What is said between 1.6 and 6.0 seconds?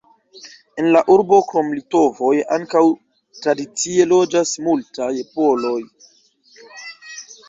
litovoj ankaŭ tradicie loĝas multaj poloj.